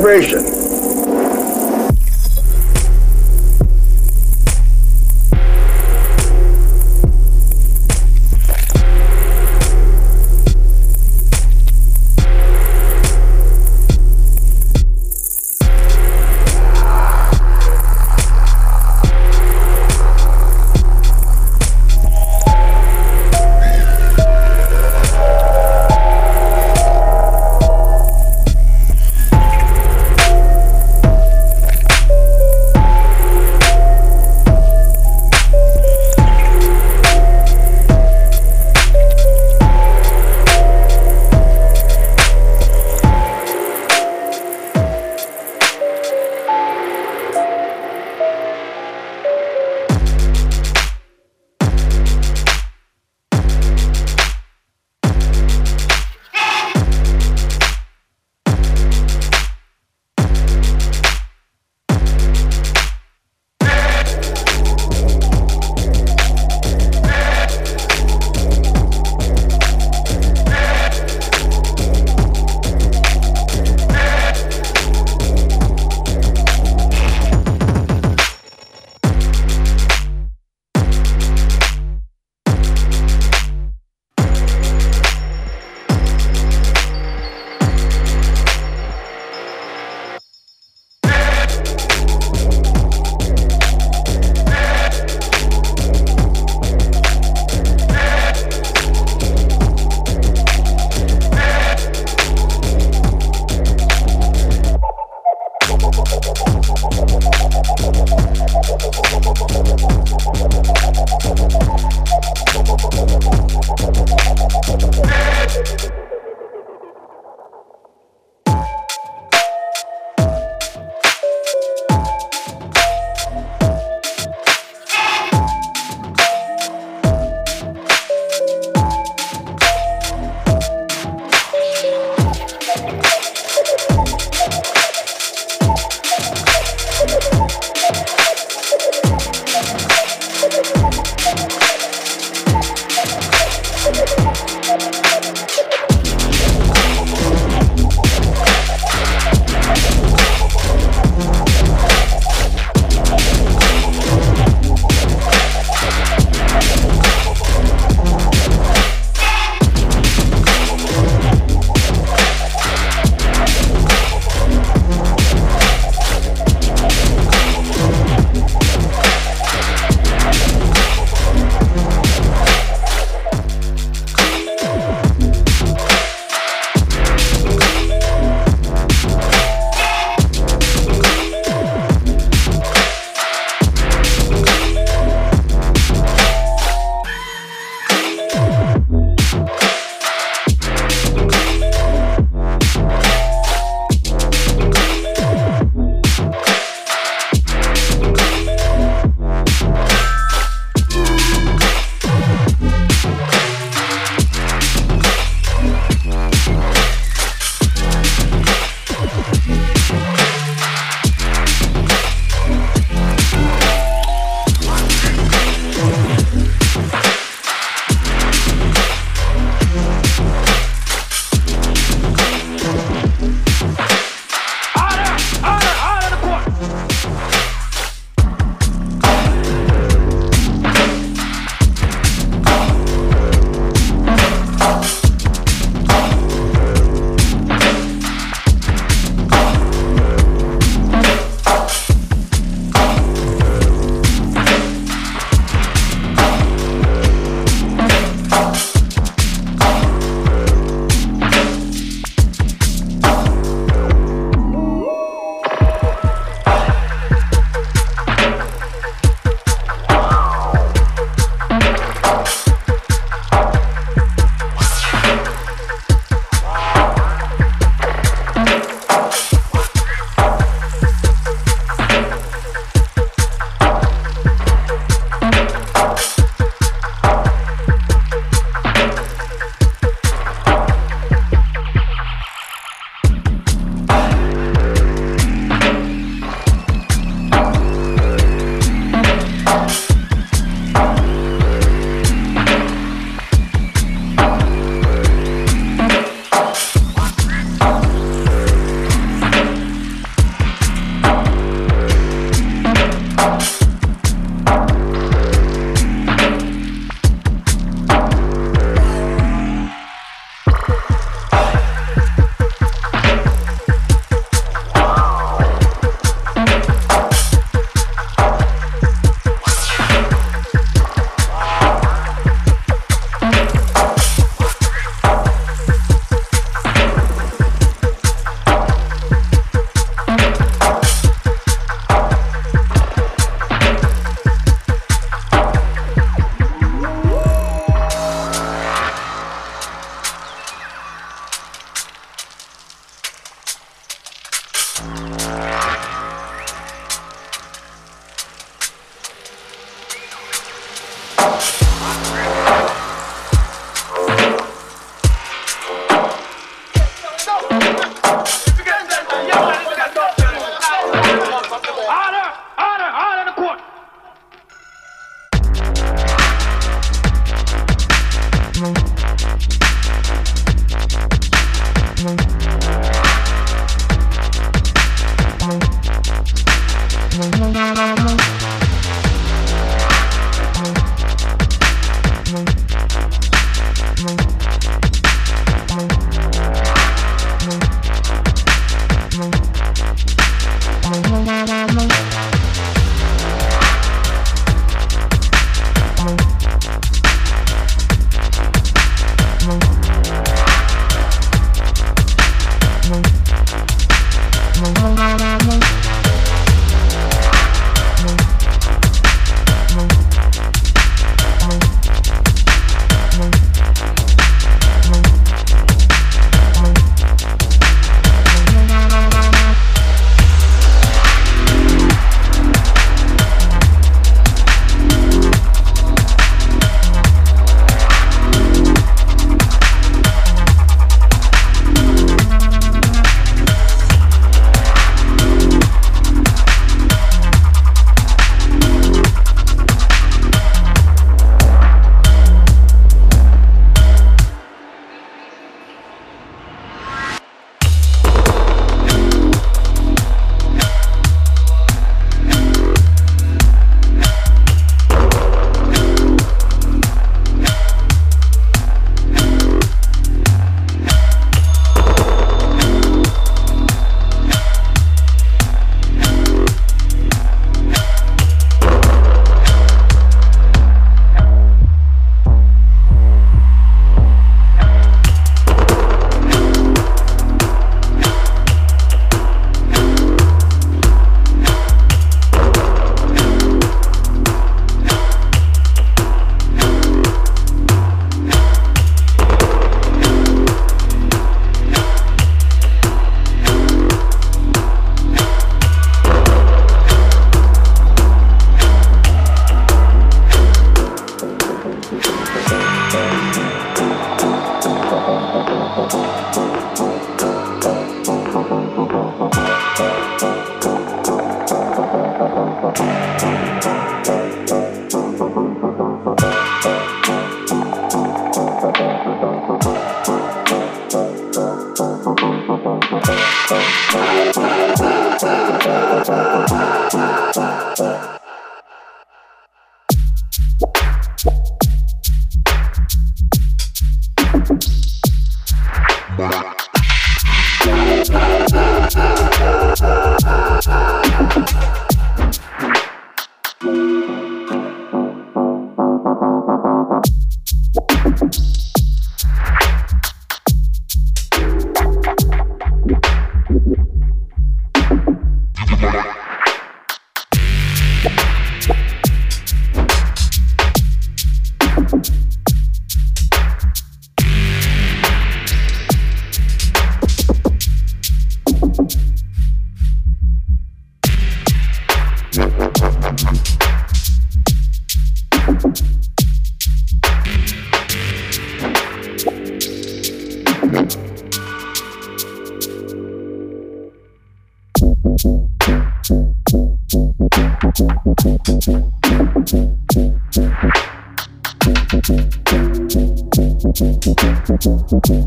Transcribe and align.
vibration. 0.00 0.39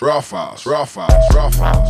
Raw 0.00 0.20
files, 0.20 0.64
raw 1.34 1.50
files, 1.50 1.87